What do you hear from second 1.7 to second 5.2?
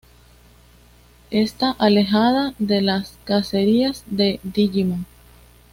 alejada de las cacerías de digimon.